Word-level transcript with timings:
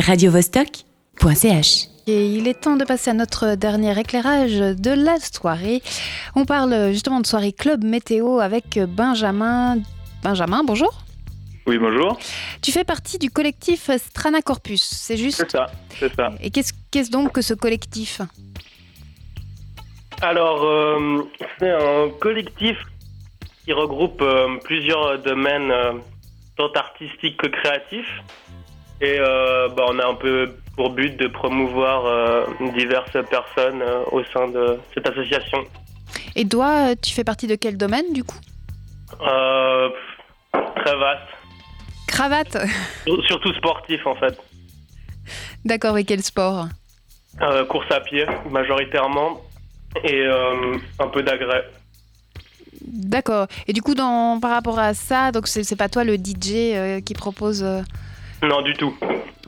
radiovostok.ch. 0.00 1.88
Et 2.06 2.26
il 2.26 2.48
est 2.48 2.60
temps 2.60 2.76
de 2.76 2.84
passer 2.84 3.10
à 3.10 3.14
notre 3.14 3.54
dernier 3.54 3.98
éclairage 3.98 4.58
de 4.58 4.90
la 4.90 5.18
soirée. 5.18 5.82
On 6.34 6.44
parle 6.44 6.92
justement 6.92 7.20
de 7.20 7.26
soirée 7.26 7.52
club 7.52 7.82
météo 7.82 8.40
avec 8.40 8.78
Benjamin. 8.78 9.78
Benjamin, 10.22 10.62
bonjour. 10.64 11.04
Oui, 11.66 11.78
bonjour. 11.78 12.18
Tu 12.60 12.72
fais 12.72 12.84
partie 12.84 13.18
du 13.18 13.30
collectif 13.30 13.90
Strana 13.96 14.42
Corpus, 14.42 14.82
c'est 14.82 15.16
juste 15.16 15.38
C'est 15.38 15.50
ça, 15.50 15.66
c'est 15.98 16.14
ça. 16.14 16.30
Et 16.42 16.50
qu'est-ce 16.50 16.74
qu'est-ce 16.90 17.10
donc 17.10 17.32
que 17.32 17.40
ce 17.40 17.54
collectif? 17.54 18.20
Alors, 20.20 20.62
euh, 20.64 21.22
c'est 21.58 21.70
un 21.70 22.10
collectif 22.20 22.76
qui 23.64 23.72
regroupe 23.72 24.20
euh, 24.20 24.58
plusieurs 24.62 25.18
domaines, 25.20 25.70
euh, 25.70 25.92
tant 26.56 26.70
artistiques 26.72 27.38
que 27.38 27.46
créatifs. 27.46 28.20
Et 29.04 29.18
euh, 29.20 29.68
bah, 29.76 29.84
on 29.90 29.98
a 29.98 30.06
un 30.06 30.14
peu 30.14 30.50
pour 30.76 30.90
but 30.90 31.14
de 31.18 31.26
promouvoir 31.28 32.06
euh, 32.06 32.46
diverses 32.74 33.18
personnes 33.28 33.82
euh, 33.82 34.02
au 34.12 34.24
sein 34.32 34.48
de 34.48 34.78
cette 34.94 35.06
association. 35.06 35.58
Et 36.34 36.48
toi, 36.48 36.96
tu 36.96 37.12
fais 37.12 37.22
partie 37.24 37.46
de 37.46 37.54
quel 37.54 37.76
domaine 37.76 38.12
du 38.14 38.24
coup? 38.24 38.38
Très 39.20 40.96
vaste, 40.96 41.28
Cravate 42.06 42.56
Sur- 43.06 43.24
surtout 43.26 43.52
sportif 43.54 44.06
en 44.06 44.14
fait. 44.16 44.38
D'accord, 45.64 45.98
et 45.98 46.04
quel 46.04 46.22
sport? 46.22 46.66
Euh, 47.42 47.64
course 47.66 47.90
à 47.90 48.00
pied 48.00 48.24
majoritairement 48.50 49.40
et 50.02 50.20
euh, 50.22 50.76
un 50.98 51.08
peu 51.08 51.22
d'agrès. 51.22 51.64
D'accord. 52.86 53.46
Et 53.66 53.72
du 53.72 53.82
coup, 53.82 53.94
dans, 53.94 54.38
par 54.40 54.50
rapport 54.50 54.78
à 54.78 54.94
ça, 54.94 55.32
donc 55.32 55.46
c'est 55.48 55.64
c'est 55.64 55.76
pas 55.76 55.88
toi 55.88 56.04
le 56.04 56.16
DJ 56.16 56.52
euh, 56.74 57.00
qui 57.00 57.14
propose. 57.14 57.64
Euh, 58.44 58.48
Non, 58.48 58.62
du 58.62 58.72
tout. 58.74 58.94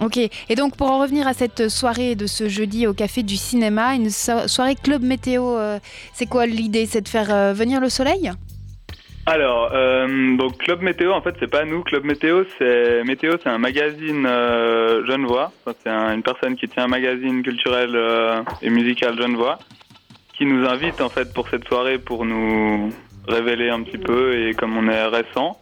Ok. 0.01 0.19
Et 0.19 0.55
donc, 0.57 0.77
pour 0.77 0.91
en 0.91 0.99
revenir 1.01 1.27
à 1.27 1.33
cette 1.33 1.69
soirée 1.69 2.15
de 2.15 2.27
ce 2.27 2.49
jeudi 2.49 2.87
au 2.87 2.93
Café 2.95 3.23
du 3.23 3.37
Cinéma, 3.37 3.95
une 3.95 4.11
so- 4.11 4.47
soirée 4.49 4.75
club 4.75 5.03
météo, 5.03 5.57
euh, 5.57 5.79
c'est 6.13 6.27
quoi 6.27 6.47
l'idée? 6.47 6.87
C'est 6.87 7.01
de 7.01 7.09
faire 7.09 7.33
euh, 7.33 7.53
venir 7.55 7.81
le 7.81 7.89
soleil? 7.89 8.31
Alors, 9.29 9.71
euh, 9.73 10.37
donc 10.37 10.59
Club 10.59 10.83
Météo, 10.83 11.11
en 11.13 11.21
fait, 11.21 11.35
c'est 11.41 11.51
pas 11.51 11.65
nous. 11.65 11.83
Club 11.83 12.05
Météo, 12.05 12.45
c'est 12.59 13.03
Météo, 13.05 13.33
c'est 13.43 13.49
un 13.49 13.59
magazine 13.59 14.25
euh, 14.25 15.05
Genevois. 15.07 15.51
C'est 15.83 15.91
un- 15.91 16.15
une 16.15 16.23
personne 16.23 16.55
qui 16.57 16.69
tient 16.69 16.85
un 16.85 16.89
magazine 16.89 17.43
culturel 17.43 17.91
euh, 17.97 18.43
et 18.63 18.71
musical 18.71 19.21
Genevois, 19.21 19.59
qui 20.39 20.47
nous 20.47 20.65
invite 20.69 21.01
en 21.01 21.09
fait 21.09 21.33
pour 21.35 21.49
cette 21.49 21.67
soirée 21.67 21.99
pour 21.99 22.25
nous 22.25 22.91
révéler 23.27 23.69
un 23.69 23.83
petit 23.83 23.99
peu 23.99 24.39
et 24.47 24.55
comme 24.55 24.77
on 24.77 24.89
est 24.89 25.05
récent. 25.07 25.59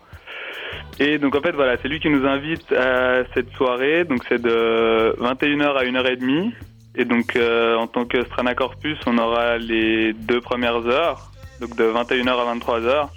Et 1.01 1.19
donc 1.19 1.35
en 1.35 1.41
fait 1.41 1.53
voilà, 1.53 1.77
c'est 1.83 1.89
lui 1.89 2.01
qui 2.01 2.09
nous 2.09 2.27
invite 2.27 2.73
à 2.73 3.25
cette 3.35 3.51
soirée. 3.55 4.05
Donc 4.05 4.21
c'est 4.29 4.41
de 4.41 5.15
21h 5.21 5.77
à 5.77 5.85
1h30. 5.85 6.53
Et 6.97 7.05
donc 7.05 7.37
euh, 7.37 7.77
en 7.77 7.87
tant 7.87 8.05
que 8.05 8.25
Strana 8.27 8.55
Corpus, 8.55 8.99
on 9.07 9.19
aura 9.19 9.59
les 9.59 10.13
deux 10.13 10.41
premières 10.41 10.87
heures, 10.87 11.31
donc 11.61 11.77
de 11.77 11.85
21h 11.85 12.29
à 12.29 12.55
23h. 12.55 13.09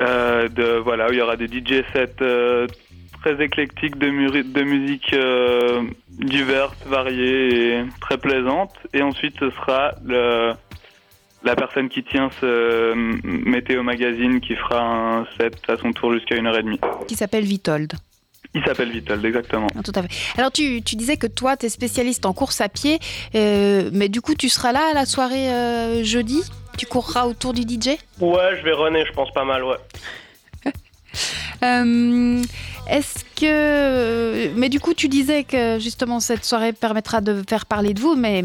Euh, 0.00 0.48
de 0.48 0.78
voilà 0.78 1.08
où 1.08 1.12
il 1.12 1.18
y 1.18 1.22
aura 1.22 1.36
des 1.36 1.46
DJ 1.46 1.82
sets 1.92 2.22
euh, 2.22 2.66
très 3.20 3.42
éclectiques 3.42 3.98
de, 3.98 4.10
musique 4.10 5.14
diverses, 6.10 6.76
variées 6.86 7.78
et 7.78 7.84
très 8.00 8.18
plaisantes. 8.18 8.74
Et 8.92 9.02
ensuite 9.02 9.34
ce 9.38 9.50
sera 9.50 9.92
le, 10.04 10.52
la 11.44 11.54
personne 11.56 11.88
qui 11.88 12.02
tient 12.04 12.30
ce 12.40 12.92
m- 12.92 13.20
météo 13.24 13.82
magazine 13.82 14.40
qui 14.40 14.54
fera 14.56 14.80
un 14.80 15.26
set 15.38 15.54
à 15.68 15.76
son 15.76 15.92
tour 15.92 16.12
jusqu'à 16.12 16.34
1h30. 16.36 17.06
qui 17.06 17.14
s'appelle 17.16 17.44
Vitold. 17.44 17.92
Il 18.54 18.64
s'appelle 18.64 18.90
Vitold, 18.90 19.24
exactement. 19.24 19.66
Ah, 19.76 19.82
Tout 19.84 19.92
à 19.94 20.02
fait. 20.02 20.08
Alors, 20.38 20.50
tu, 20.50 20.80
tu 20.82 20.96
disais 20.96 21.16
que 21.18 21.26
toi, 21.26 21.56
tu 21.56 21.66
es 21.66 21.68
spécialiste 21.68 22.24
en 22.24 22.32
course 22.32 22.60
à 22.62 22.68
pied, 22.68 22.98
euh, 23.34 23.90
mais 23.92 24.08
du 24.08 24.20
coup, 24.22 24.34
tu 24.34 24.48
seras 24.48 24.72
là 24.72 24.80
à 24.90 24.94
la 24.94 25.04
soirée 25.04 25.50
euh, 25.52 26.02
jeudi? 26.02 26.42
Tu 26.78 26.86
courras 26.86 27.26
autour 27.26 27.52
du 27.52 27.62
DJ 27.62 27.96
Ouais, 28.20 28.56
je 28.58 28.62
vais 28.64 28.72
runner, 28.72 29.04
je 29.06 29.12
pense 29.12 29.30
pas 29.32 29.44
mal, 29.44 29.64
ouais. 29.64 29.76
Euh, 31.64 32.42
Est-ce 32.88 33.22
que. 33.38 34.50
Mais 34.58 34.68
du 34.68 34.80
coup, 34.80 34.94
tu 34.94 35.08
disais 35.08 35.44
que 35.44 35.78
justement 35.78 36.20
cette 36.20 36.44
soirée 36.44 36.72
permettra 36.72 37.20
de 37.20 37.42
faire 37.48 37.66
parler 37.66 37.92
de 37.92 38.00
vous, 38.00 38.14
mais 38.16 38.44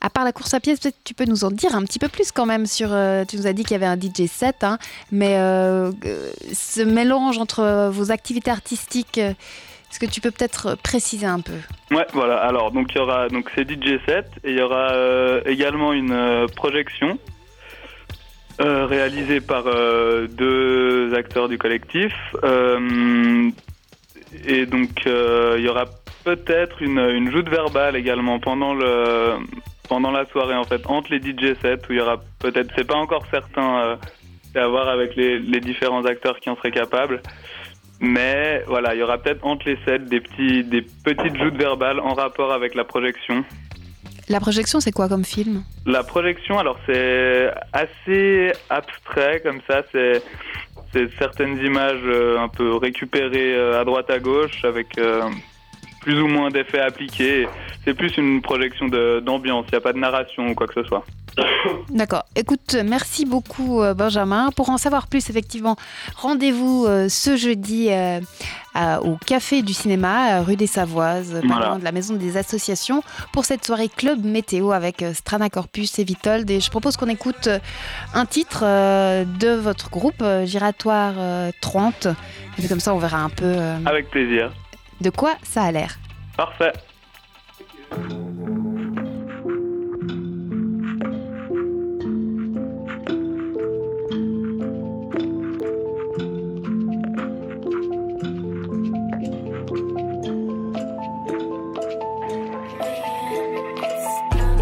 à 0.00 0.10
part 0.10 0.24
la 0.24 0.32
course 0.32 0.52
à 0.54 0.60
pied, 0.60 0.74
peut-être 0.74 0.96
tu 1.04 1.14
peux 1.14 1.24
nous 1.26 1.44
en 1.44 1.50
dire 1.50 1.74
un 1.76 1.82
petit 1.84 1.98
peu 2.00 2.08
plus 2.08 2.32
quand 2.32 2.46
même 2.46 2.66
sur. 2.66 2.88
euh, 2.92 3.24
Tu 3.24 3.36
nous 3.36 3.46
as 3.46 3.52
dit 3.52 3.62
qu'il 3.62 3.72
y 3.72 3.74
avait 3.76 3.86
un 3.86 3.96
DJ 3.96 4.26
set, 4.28 4.64
hein, 4.64 4.78
mais 5.12 5.36
euh, 5.38 5.92
euh, 6.06 6.30
ce 6.52 6.82
mélange 6.82 7.38
entre 7.38 7.88
vos 7.90 8.10
activités 8.10 8.50
artistiques, 8.50 9.18
euh, 9.18 9.30
est-ce 9.90 10.00
que 10.00 10.06
tu 10.06 10.20
peux 10.20 10.30
peut-être 10.32 10.76
préciser 10.82 11.26
un 11.26 11.40
peu? 11.40 11.54
Ouais, 11.92 12.06
voilà. 12.12 12.38
Alors, 12.38 12.72
donc 12.72 12.88
il 12.92 12.98
y 12.98 13.00
aura 13.00 13.28
donc 13.28 13.48
c'est 13.54 13.62
DJ 13.70 13.98
set 14.06 14.26
et 14.44 14.50
il 14.50 14.58
y 14.58 14.60
aura 14.62 14.90
euh, 14.92 15.40
également 15.46 15.92
une 15.92 16.12
euh, 16.12 16.46
projection 16.46 17.18
euh, 18.60 18.86
réalisée 18.86 19.40
par 19.40 19.62
euh, 19.66 20.26
deux 20.26 21.14
acteurs 21.14 21.48
du 21.48 21.58
collectif. 21.58 22.12
Et 24.46 24.66
donc 24.66 25.06
euh, 25.06 25.56
il 25.58 25.64
y 25.64 25.68
aura 25.68 25.86
peut-être 26.24 26.82
une, 26.82 26.98
une 26.98 27.30
joute 27.30 27.48
verbale 27.48 27.96
également 27.96 28.38
pendant 28.38 28.74
le 28.74 29.34
pendant 29.88 30.10
la 30.10 30.26
soirée 30.26 30.54
en 30.54 30.64
fait 30.64 30.82
entre 30.86 31.10
les 31.12 31.18
DJ 31.18 31.58
sets 31.62 31.78
où 31.88 31.92
il 31.92 31.96
y 31.96 32.00
aura 32.00 32.20
peut-être 32.38 32.70
c'est 32.76 32.86
pas 32.86 32.96
encore 32.96 33.24
certain 33.30 33.78
euh, 33.78 33.96
c'est 34.52 34.60
à 34.60 34.68
voir 34.68 34.88
avec 34.88 35.16
les, 35.16 35.38
les 35.38 35.60
différents 35.60 36.04
acteurs 36.04 36.38
qui 36.40 36.50
en 36.50 36.56
seraient 36.56 36.70
capables. 36.70 37.22
Mais 38.00 38.62
voilà, 38.68 38.94
il 38.94 39.00
y 39.00 39.02
aura 39.02 39.18
peut-être 39.18 39.44
entre 39.44 39.68
les 39.68 39.78
sets 39.84 39.98
des, 39.98 40.20
petits, 40.20 40.62
des 40.62 40.82
petites 40.82 41.36
joutes 41.36 41.56
verbales 41.56 41.98
en 42.00 42.14
rapport 42.14 42.52
avec 42.52 42.74
la 42.74 42.84
projection. 42.84 43.44
La 44.28 44.40
projection, 44.40 44.78
c'est 44.78 44.92
quoi 44.92 45.08
comme 45.08 45.24
film? 45.24 45.64
La 45.86 46.02
projection, 46.02 46.58
alors 46.58 46.78
c'est 46.86 47.50
assez 47.72 48.52
abstrait 48.68 49.40
comme 49.40 49.60
ça, 49.66 49.82
c'est 49.90 50.22
c'est 50.92 51.08
certaines 51.18 51.58
images 51.58 52.00
euh, 52.04 52.38
un 52.38 52.48
peu 52.48 52.76
récupérées 52.76 53.54
euh, 53.54 53.80
à 53.80 53.84
droite 53.84 54.10
à 54.10 54.18
gauche 54.18 54.64
avec 54.64 54.98
euh, 54.98 55.22
plus 56.08 56.22
ou 56.22 56.26
moins 56.26 56.48
d'effets 56.48 56.80
appliqués. 56.80 57.46
C'est 57.84 57.92
plus 57.92 58.16
une 58.16 58.40
projection 58.40 58.88
d'ambiance, 58.88 59.66
il 59.68 59.72
n'y 59.72 59.76
a 59.76 59.80
pas 59.82 59.92
de 59.92 59.98
narration 59.98 60.46
ou 60.48 60.54
quoi 60.54 60.66
que 60.66 60.80
ce 60.80 60.88
soit. 60.88 61.04
D'accord. 61.90 62.24
Écoute, 62.34 62.78
merci 62.82 63.26
beaucoup 63.26 63.82
euh, 63.82 63.92
Benjamin. 63.92 64.48
Pour 64.56 64.70
en 64.70 64.78
savoir 64.78 65.06
plus, 65.06 65.28
effectivement, 65.28 65.76
rendez-vous 66.16 66.86
euh, 66.86 67.10
ce 67.10 67.36
jeudi 67.36 67.90
euh, 67.90 68.20
au 69.02 69.16
Café 69.26 69.60
du 69.60 69.74
Cinéma, 69.74 70.40
rue 70.40 70.56
des 70.56 70.66
Savoises, 70.66 71.42
Voilà. 71.44 71.76
de 71.76 71.84
la 71.84 71.92
Maison 71.92 72.14
des 72.14 72.38
Associations, 72.38 73.02
pour 73.34 73.44
cette 73.44 73.66
soirée 73.66 73.90
Club 73.94 74.24
Météo 74.24 74.72
avec 74.72 75.04
Strana 75.12 75.50
Corpus 75.50 75.98
et 75.98 76.04
Vitold. 76.04 76.50
Et 76.50 76.60
je 76.60 76.70
propose 76.70 76.96
qu'on 76.96 77.08
écoute 77.08 77.50
un 78.14 78.24
titre 78.24 78.62
de 78.62 79.54
votre 79.56 79.90
groupe, 79.90 80.24
Giratoire 80.44 81.14
euh, 81.18 81.50
30. 81.60 82.06
Et 82.06 82.60
puis 82.60 82.68
comme 82.68 82.80
ça, 82.80 82.94
on 82.94 82.98
verra 82.98 83.18
un 83.18 83.28
peu 83.28 83.54
Avec 83.84 84.08
plaisir. 84.08 84.50
De 85.00 85.10
quoi 85.10 85.36
ça 85.42 85.64
a 85.64 85.72
l'air. 85.72 85.98
Parfait. 86.36 86.72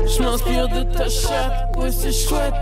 Je 0.08 0.22
m'inspire 0.22 0.68
de 0.68 0.82
ta 0.96 1.08
chatte, 1.08 1.76
ouais 1.76 1.90
c'est 1.90 2.12
chouette 2.12 2.54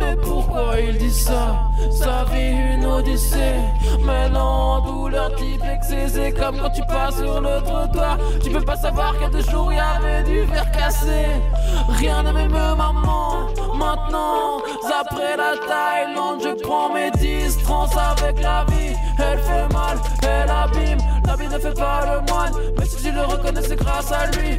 Mais 0.00 0.16
pourquoi 0.16 0.80
il 0.80 0.98
dit 0.98 1.12
ça? 1.12 1.70
Sa 1.90 2.24
vie 2.32 2.74
une 2.74 2.84
odyssée. 2.84 3.60
Mêlant 4.04 4.80
douleur 4.80 5.34
type 5.36 5.62
C'est 5.82 6.32
comme 6.32 6.58
quand 6.58 6.70
tu 6.70 6.82
passes 6.82 7.16
sur 7.16 7.40
le 7.40 7.62
trottoir 7.62 8.18
Tu 8.42 8.50
peux 8.50 8.60
pas 8.60 8.76
savoir 8.76 9.12
qu'il 9.12 9.22
y 9.22 9.24
a 9.24 9.30
deux 9.30 9.50
jours 9.50 9.70
il 9.72 9.76
y 9.76 9.80
avait 9.80 10.22
du 10.24 10.40
verre 10.42 10.70
cassé. 10.72 11.26
Rien 11.98 12.22
ne 12.22 12.32
m'émeut 12.32 12.74
maman. 12.76 13.48
Maintenant 13.74 14.62
après 15.00 15.36
la 15.36 15.56
Thaïlande 15.56 16.40
Je 16.42 16.62
prends 16.62 16.92
mes 16.92 17.10
distances 17.12 17.96
avec 17.96 18.40
la 18.42 18.64
vie. 18.68 18.94
Elle 19.18 19.38
fait 19.38 19.72
mal, 19.72 19.98
elle 20.22 20.50
abîme. 20.50 20.98
La 21.26 21.36
vie 21.36 21.48
ne 21.48 21.58
fait 21.58 21.74
pas 21.74 22.00
le 22.06 22.32
moine. 22.32 22.52
Mais 22.78 22.86
si 22.86 23.04
je 23.04 23.12
le 23.12 23.22
reconnais 23.22 23.62
c'est 23.62 23.76
grâce 23.76 24.10
à 24.12 24.26
lui 24.26 24.56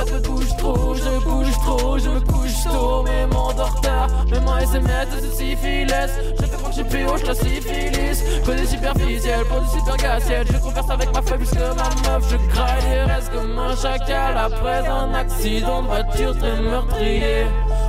Pas 0.00 0.06
de 0.06 0.18
bouge 0.26 0.56
trop, 0.56 0.94
je 0.94 1.24
bouge 1.24 1.52
trop, 1.62 1.98
je 1.98 2.08
me 2.08 2.20
couche 2.20 2.64
tôt 2.64 3.02
Mais 3.04 3.26
m'endors 3.26 3.78
tard, 3.82 4.08
mes 4.30 4.40
mains 4.40 4.60
SMS 4.60 5.08
de 5.10 5.26
ce 5.26 5.32
syphilis. 5.36 5.92
Je 6.40 6.46
fais 6.46 6.56
quand 6.56 6.68
je 6.68 6.72
suis 6.72 6.84
PO, 6.84 7.16
je 7.18 7.26
la 7.26 7.34
syphilis. 7.34 8.24
Que 8.46 8.52
des 8.52 8.66
superficiels 8.66 9.44
pour 9.44 9.60
du 9.60 9.68
super 9.68 9.96
gaciel 9.98 10.46
Je 10.50 10.56
converse 10.56 10.88
avec 10.88 11.12
ma 11.12 11.20
feuille 11.20 11.38
puisque 11.38 11.58
ma 11.58 11.90
meuf 12.08 12.30
Je 12.30 12.36
graille 12.48 12.82
les 12.90 13.02
restes 13.02 13.30
comme 13.30 13.58
un 13.58 13.76
chacal. 13.76 14.38
Après 14.38 14.88
un 14.88 15.12
accident 15.12 15.82
de 15.82 15.88
voiture 15.88 16.38
très 16.38 16.58
meurtrier. 16.62 17.44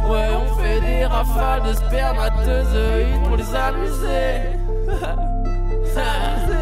Ouais, 0.10 0.30
on 0.36 0.62
fait 0.62 0.82
des 0.82 1.06
rafales 1.06 1.64
de 1.64 1.74
spermatozoïdes 1.74 3.24
pour 3.24 3.38
les 3.38 3.56
amuser. 3.56 4.52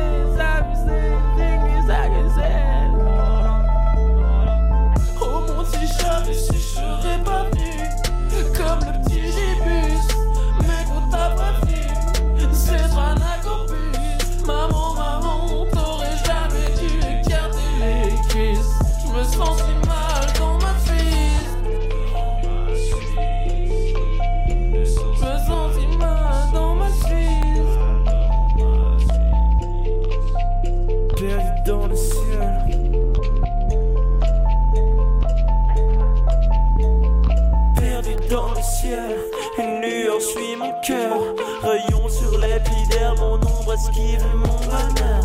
une 38.86 39.82
lueur 39.82 40.22
suit 40.22 40.56
mon 40.58 40.72
cœur. 40.82 41.18
Rayon 41.62 42.08
sur 42.08 42.38
l'épiderme, 42.38 43.18
mon 43.20 43.36
ombre 43.36 43.74
esquive 43.74 44.26
mon 44.36 44.48
bonheur. 44.48 45.24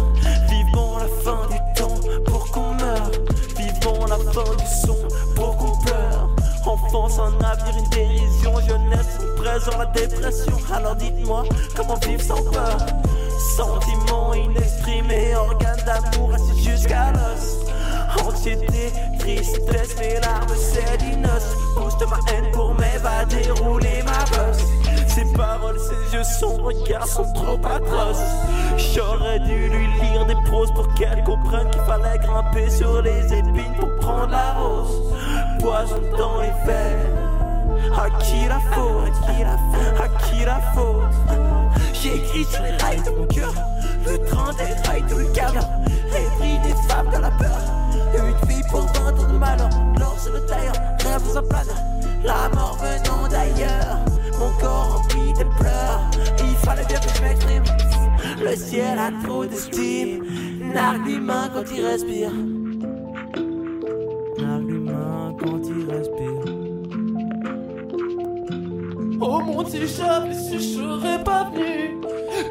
Vivons 0.49 0.99
la 0.99 1.09
fin 1.23 1.47
du 1.49 1.59
temps 1.75 2.01
pour 2.27 2.51
qu'on 2.51 2.75
meure. 2.75 3.11
Vivons 3.56 4.06
la 4.06 4.17
fin 4.33 4.56
du 4.56 4.67
son 4.67 4.97
pour 5.35 5.56
qu'on 5.56 5.77
pleure. 5.85 6.31
Enfance, 6.67 7.19
un 7.19 7.45
avenir, 7.45 7.77
une 7.79 7.91
dérision. 7.91 8.55
Jeunesse, 8.67 9.19
présent, 9.37 9.79
la 9.79 9.87
dépression. 9.87 10.56
Alors 10.73 10.97
dites-moi, 10.97 11.45
comment 11.77 11.97
vivre 11.97 12.23
sans 12.23 12.43
peur? 12.51 12.79
Sentiments 13.56 14.35
inexprimés, 14.35 15.37
organes 15.37 15.85
d'amour 15.87 16.35
assis 16.35 16.71
jusqu'à 16.71 17.12
l'os. 17.12 17.61
Anxiété, 18.25 18.93
tristesse, 19.19 19.97
mes 19.99 20.21
larmes, 20.21 20.49
c'est 20.56 20.99
d'innocence. 20.99 21.65
Booste 21.77 22.05
ma 22.09 22.19
haine 22.33 22.51
Ses 25.76 26.17
yeux, 26.17 26.25
son 26.25 26.56
regard 26.62 27.06
sont 27.06 27.31
trop 27.32 27.59
atroces. 27.65 28.23
J'aurais 28.76 29.41
dû 29.41 29.69
lui 29.69 29.87
lire 30.00 30.25
des 30.26 30.37
proses 30.47 30.73
pour 30.73 30.93
qu'elle 30.94 31.23
comprenne 31.25 31.71
qu'il 31.71 31.82
fallait 31.82 32.19
grimper 32.19 32.71
sur 32.71 33.03
les 33.03 33.32
épines 33.32 33.75
pour 33.79 33.94
prendre 33.97 34.31
la 34.31 34.53
rose. 34.55 35.15
Poison 35.61 36.00
dans 36.17 36.41
les 36.41 36.53
veines. 36.65 37.35
À 37.97 38.11
qui 38.23 38.49
la 38.49 38.61
faute? 38.61 39.12
À 39.29 40.09
qui 40.25 40.44
la 40.44 40.61
faute? 40.75 41.15
J'ai 41.93 42.17
écrit 42.17 42.44
sur 42.44 42.62
les 42.62 42.77
rails 42.82 43.03
de 43.03 43.11
mon 43.11 43.27
cœur. 43.27 43.53
Le 44.06 44.19
train 44.27 44.53
des 44.55 44.88
rails 44.88 45.03
de 45.03 45.17
le 45.17 45.27
cadre 45.32 45.67
Les 46.12 46.59
des 46.69 46.75
femmes 46.88 47.11
de 47.11 47.19
la 47.19 47.31
peur. 47.31 47.59
Une 48.15 48.49
vie 48.49 48.62
pour 48.70 48.82
20 48.82 49.11
ans 49.11 49.32
de 49.32 49.38
malheur. 49.38 49.70
L'or 49.99 50.15
sur 50.19 50.32
le 50.32 50.41
tailleur, 50.47 50.75
rêve 51.00 51.23
dans 51.27 51.38
un 51.38 51.43
Le 58.55 58.61
ciel 58.61 59.01
a 59.01 59.11
trop 59.27 59.45
d'estime. 59.45 60.23
Nargue 60.73 61.09
l'humain 61.09 61.51
quand 61.53 61.65
il 61.77 61.85
respire. 61.85 62.31
Nargue 64.39 64.71
l'humain 64.71 65.35
quand 65.41 65.61
il 65.67 65.91
respire. 65.91 66.41
Oh 69.21 69.41
mon 69.41 69.65
petit 69.65 69.89
chat, 69.89 70.21
mais 70.21 70.35
si 70.35 70.55
je 70.61 70.79
serais 70.79 71.25
pas 71.25 71.51
venu 71.51 71.99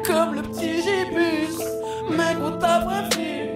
Comme 0.06 0.34
le 0.34 0.42
petit 0.42 0.82
gibus 0.82 1.56
Mec, 2.10 2.36
on 2.42 2.58
t'a 2.58 2.80
prévenu 2.80 3.48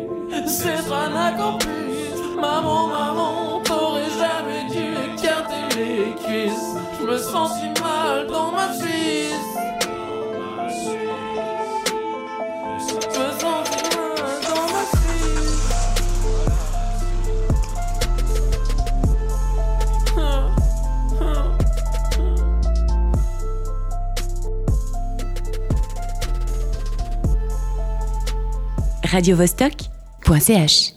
C'est 0.47 0.91
un 0.91 1.33
campus 1.37 2.19
Maman, 2.35 2.87
maman, 2.87 3.61
t'aurais 3.63 4.09
jamais 4.19 4.65
dû 4.71 4.95
écarter 5.13 5.77
les 5.77 6.15
cuisses. 6.25 6.77
Je 6.99 7.07
me 7.07 7.19
sens 7.19 7.51
si 7.59 7.83
mal 7.83 8.27
dans 8.27 8.53
ma 8.53 8.69
fille 8.69 8.79
Je 8.81 8.85
me 8.85 8.87
sens 8.87 8.87
si 8.89 8.89
mal 8.89 8.89
dans 8.89 9.33
ma 9.37 9.49
fille 9.49 9.58
radiovostok.ch 29.19 30.93